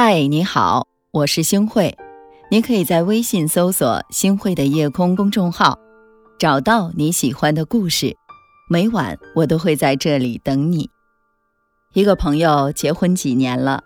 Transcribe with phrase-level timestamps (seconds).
[0.00, 1.98] 嗨，你好，我是星慧。
[2.52, 5.76] 你可以在微信搜索“星慧的夜空”公众号，
[6.38, 8.16] 找到你喜欢的故事。
[8.70, 10.88] 每晚我都会在这里等你。
[11.94, 13.82] 一个朋友结婚几年了，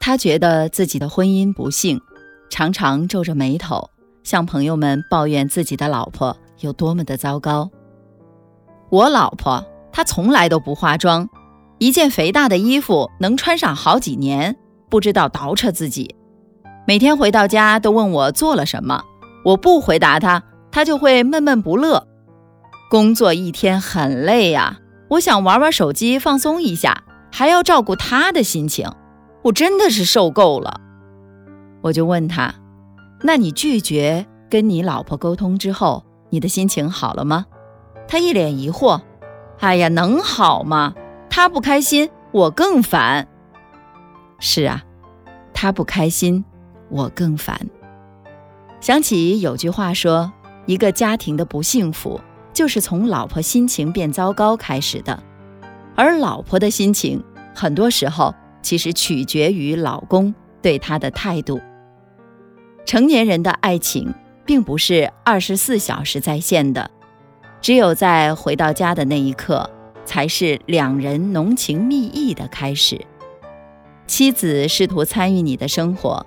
[0.00, 2.00] 他觉得自己的婚姻不幸，
[2.50, 3.88] 常常皱着眉头
[4.24, 7.70] 向朋友们抱怨自己的老婆有多么的糟糕。
[8.90, 11.28] 我老婆她从来都不化妆，
[11.78, 14.58] 一件肥大的衣服能穿上好几年。
[14.92, 16.14] 不知道倒饬自己，
[16.86, 19.02] 每天回到家都问我做了什么，
[19.42, 22.06] 我不回答他，他就会闷闷不乐。
[22.90, 28.86] 工作一天很累呀，我想玩玩手机放松一下，还要照顾他的心情，
[29.44, 30.78] 我真的是受够了。
[31.80, 32.54] 我就问他，
[33.22, 37.46] 那你拒绝跟你老婆沟通之后，你的心情好了吗？
[38.06, 39.00] 他一脸疑惑，
[39.58, 40.92] 哎呀，能好吗？
[41.30, 43.26] 他不开心，我更烦。
[44.44, 44.82] 是啊，
[45.62, 46.44] 他不开心，
[46.90, 47.56] 我更烦。
[48.80, 50.32] 想起有句话说，
[50.66, 52.20] 一个家庭的不幸福，
[52.52, 55.22] 就是从老婆心情变糟糕开始的。
[55.94, 57.22] 而老婆的心情，
[57.54, 61.60] 很多时候其实取决于老公对她的态度。
[62.84, 64.12] 成年人的爱情，
[64.44, 66.90] 并不是二十四小时在线的，
[67.60, 69.70] 只有在回到家的那一刻，
[70.04, 73.00] 才是两人浓情蜜意的开始。
[74.06, 76.26] 妻子试图参与你的生活，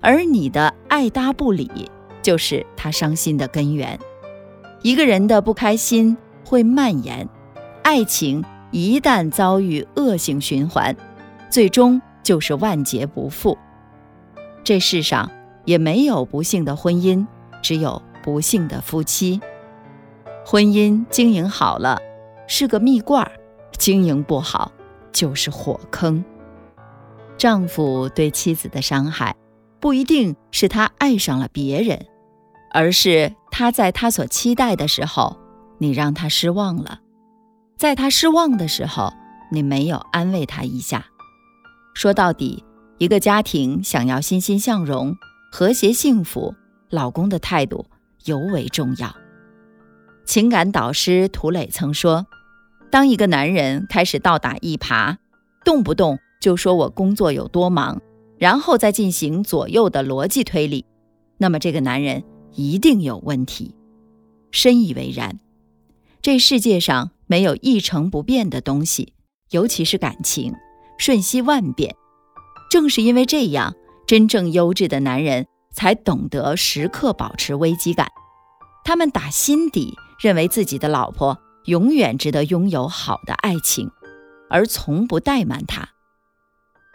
[0.00, 1.90] 而你的爱搭不理，
[2.22, 3.98] 就是他伤心的根源。
[4.82, 7.28] 一个人的不开心会蔓延，
[7.82, 10.96] 爱情一旦遭遇恶性循环，
[11.50, 13.58] 最终就是万劫不复。
[14.64, 15.30] 这世上
[15.64, 17.26] 也没有不幸的婚姻，
[17.62, 19.40] 只有不幸的夫妻。
[20.44, 22.00] 婚姻经营好了
[22.46, 23.30] 是个蜜罐，
[23.76, 24.70] 经营不好
[25.12, 26.24] 就是火坑。
[27.46, 29.36] 丈夫对妻子的伤害，
[29.78, 32.04] 不一定是他爱上了别人，
[32.72, 35.38] 而是他在他所期待的时候，
[35.78, 36.98] 你让他失望了；
[37.76, 39.12] 在他失望的时候，
[39.52, 41.06] 你没有安慰他一下。
[41.94, 42.64] 说到底，
[42.98, 45.14] 一个家庭想要欣欣向荣、
[45.52, 46.52] 和谐幸福，
[46.90, 47.86] 老公的态度
[48.24, 49.14] 尤为重要。
[50.24, 52.26] 情感导师涂磊曾说
[52.90, 55.18] ：“当一个男人开始倒打一耙，
[55.64, 58.00] 动不动……”就说我工作有多忙，
[58.38, 60.84] 然后再进行左右的逻辑推理，
[61.38, 63.74] 那么这个男人一定有问题。
[64.50, 65.38] 深以为然。
[66.22, 69.12] 这世界上没有一成不变的东西，
[69.50, 70.54] 尤其是感情，
[70.98, 71.94] 瞬息万变。
[72.70, 73.74] 正是因为这样，
[74.06, 78.08] 真正优质的男人才懂得时刻保持危机感。
[78.84, 83.90] 他们打心底认为自己的老婆永远值得拥有好的爱情，
[84.48, 85.88] 而从不怠慢她。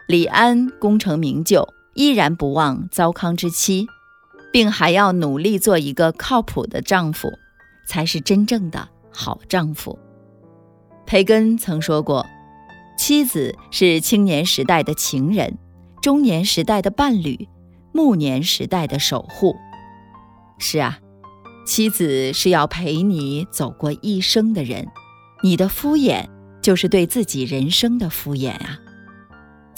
[0.08, 3.86] 李安功成名就，依然不忘糟糠之妻，
[4.52, 7.30] 并还要努力做一个靠谱的丈夫，
[7.86, 9.98] 才是真正的好丈夫。
[11.06, 12.26] 培根曾说过
[12.98, 15.58] ：“妻子是青年时代的情人，
[16.00, 17.48] 中年时代的伴侣，
[17.92, 19.54] 暮年时代的守护。”
[20.58, 20.98] 是啊，
[21.66, 24.88] 妻子是要陪你走过一生的人，
[25.42, 26.26] 你的敷衍
[26.60, 28.78] 就是对自己人生的敷衍啊。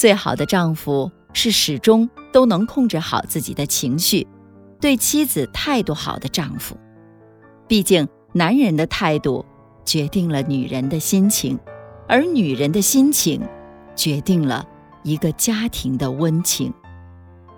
[0.05, 4.27] 最好的丈夫是始终都能控制好自己的情绪，
[4.79, 6.77] 对妻子态度好的丈夫。
[7.67, 9.47] 毕竟，男人的态度
[9.83, 11.59] 决定了女人的心情，
[12.07, 13.41] 而女人的心情
[13.97, 14.69] 决定了
[15.05, 16.71] 一个家庭的温情。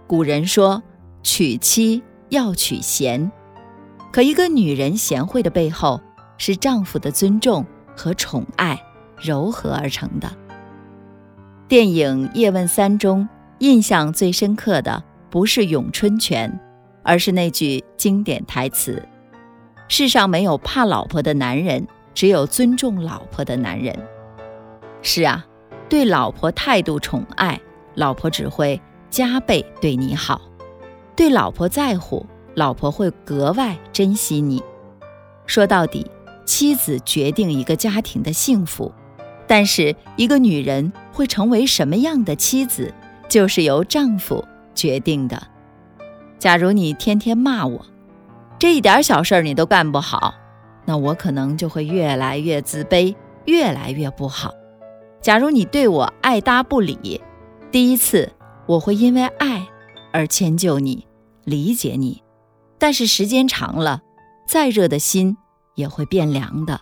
[0.07, 0.81] 古人说
[1.25, 3.33] ：“娶妻要娶贤。”
[4.15, 6.01] 可一个女人贤惠的背后，
[6.39, 8.81] 是丈夫的尊重和宠爱
[9.21, 10.31] 柔合而成的。
[11.69, 13.29] 电影《叶问三》中，
[13.59, 16.61] 印象最深刻的不是咏春拳，
[17.03, 19.03] 而是那句经典台词
[19.89, 21.85] ：“世上没有怕老婆的男人，
[22.15, 23.99] 只有尊重老婆的男人。”
[25.03, 25.45] 是啊，
[25.89, 27.61] 对老婆态度宠爱，
[27.97, 28.81] 老婆只会
[29.11, 30.41] 加倍对你好；
[31.17, 32.25] 对老婆在乎，
[32.55, 34.63] 老婆会格外珍惜你。
[35.47, 36.09] 说到底，
[36.45, 38.93] 妻子决定一个家庭的幸福。
[39.49, 42.93] 但是，一个女人会成为什么样的妻子，
[43.27, 45.43] 就是由丈夫决定的。
[46.39, 47.87] 假如你天天骂我，
[48.59, 50.35] 这一点小事儿你都干不好，
[50.85, 53.17] 那我可能就会越来越自卑，
[53.47, 54.53] 越来越不好。
[55.23, 57.19] 假如你对我爱搭不理，
[57.73, 58.31] 第一次
[58.67, 59.67] 我会因为爱
[60.13, 61.07] 而迁就你，
[61.45, 62.23] 理解你，
[62.77, 64.03] 但是时间长了，
[64.47, 65.35] 再热的心
[65.77, 66.79] 也会变凉的。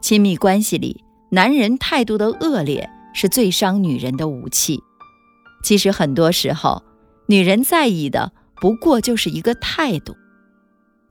[0.00, 1.02] 亲密关系里。
[1.30, 4.82] 男人态度的恶劣是最伤女人的武器。
[5.62, 6.82] 其实很多时候，
[7.26, 10.14] 女人在意的不过就是一个态度。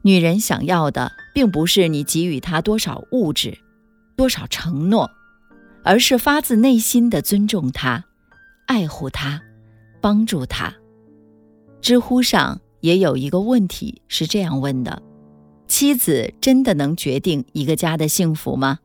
[0.03, 3.57] 女人想要的，并不是你给予她多少物质、
[4.15, 5.09] 多少承诺，
[5.83, 8.03] 而是发自内心的尊重她、
[8.67, 9.41] 爱护她、
[10.01, 10.73] 帮助她。
[11.81, 15.01] 知乎上也有一个问题是这样问的：
[15.67, 18.79] 妻子真的能决定一个家的幸福吗？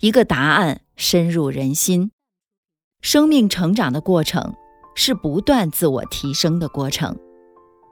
[0.00, 2.10] 一个答案深入人心。
[3.02, 4.54] 生命成长的过程
[4.94, 7.16] 是不断自我提升的过程，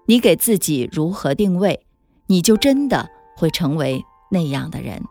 [0.07, 1.87] 你给自己如何定位？
[2.27, 5.03] 你就真的会成为那样的人。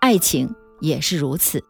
[0.00, 1.64] 爱情也是如此，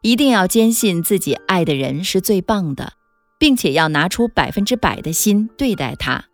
[0.00, 2.94] 一定要坚信自己爱的人是最棒的，
[3.38, 6.26] 并且要拿出百分之百的心对待他，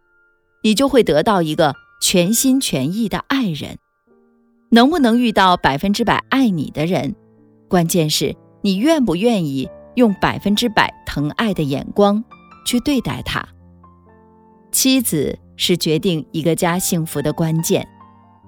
[0.63, 3.79] 你就会得到一个全心全意的爱人。
[4.71, 7.17] 能不能遇到百分之百爱你的人，
[7.69, 12.23] 关键是你愿不愿意用百分之百疼爱的眼光
[12.65, 13.47] 去对待他。
[14.71, 15.39] 妻子。
[15.63, 17.87] 是决定一个家幸福的关键，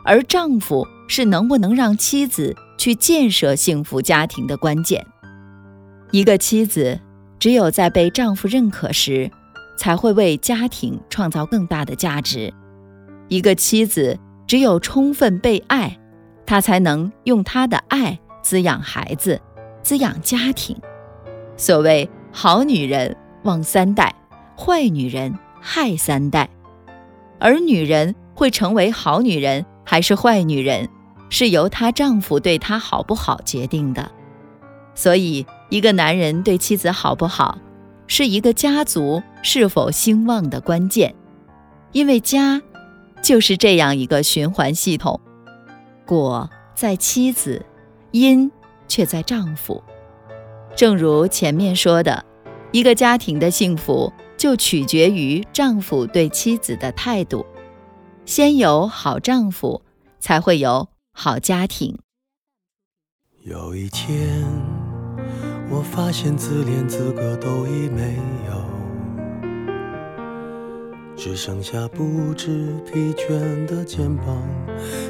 [0.03, 5.07] 而丈夫是能不能让妻子去建设幸福家庭的关键。
[6.11, 6.99] 一个妻子
[7.39, 9.31] 只有在被丈夫认可时，
[9.77, 12.51] 才会为家庭创造更大的价值；
[13.29, 15.99] 一个妻子只有充分被爱，
[16.47, 19.39] 她才能用她的爱滋养孩子，
[19.83, 20.75] 滋养家庭。
[21.57, 24.15] 所谓好女人旺三代，
[24.57, 26.49] 坏女人害三代。
[27.39, 30.89] 而女人会成为好女人还是坏女人，
[31.29, 34.11] 是由她丈夫对她好不好决定的。
[34.95, 37.59] 所以，一个男人对妻子好不好，
[38.07, 41.15] 是一个家族是否兴旺的关键。
[41.93, 42.63] 因为家
[43.23, 45.21] 就是这样一个循环系统，
[46.07, 47.65] 果在妻子，
[48.11, 48.51] 因
[48.87, 49.83] 却在丈夫。
[50.77, 52.25] 正如前面说的，
[52.73, 54.13] 一个家庭的幸福。
[54.39, 57.47] 就取决于丈夫对妻子的态度。
[58.27, 59.83] 先有好丈夫，
[60.19, 61.97] 才会有好家庭。
[63.45, 64.45] 有一天，
[65.71, 68.17] 我发现自怜资格都已没
[68.49, 68.65] 有，
[71.17, 74.43] 只剩下不知疲倦的肩膀，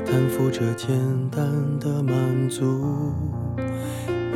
[0.04, 0.90] 担负着简
[1.30, 1.48] 单
[1.78, 3.14] 的满足。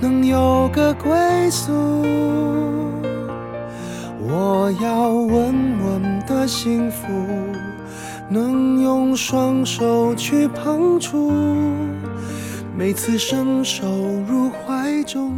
[0.00, 1.10] 能有个归
[1.50, 1.72] 宿。
[4.30, 7.06] 我要稳稳的幸福，
[8.28, 11.32] 能用双手去碰触，
[12.76, 13.86] 每次伸手
[14.28, 15.34] 入怀中，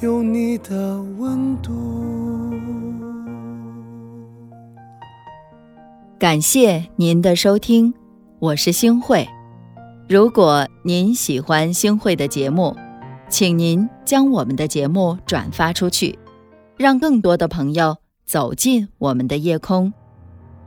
[0.00, 1.72] 有你的温度。
[6.18, 7.94] 感谢您的收听，
[8.38, 9.26] 我是星慧。
[10.08, 12.76] 如果您喜欢星慧的节目，
[13.36, 16.18] 请您将我们的节目转发出去，
[16.78, 17.98] 让更多的朋友。
[18.24, 19.92] 走进我们的夜空，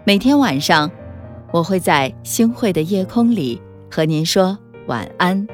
[0.04, 0.92] 每天晚上，
[1.52, 3.60] 我会在星汇的夜空里
[3.90, 5.48] 和您说晚安，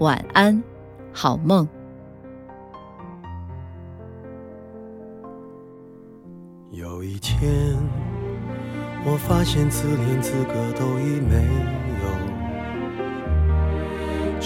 [0.00, 0.62] 晚安，
[1.14, 1.66] 好梦。
[6.72, 7.74] 有一天，
[9.06, 11.36] 我发现自怜资格都已没
[12.02, 12.33] 有，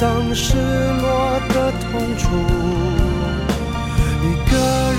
[0.00, 1.20] 当失落。
[1.52, 2.28] 的痛楚，
[4.22, 4.89] 一个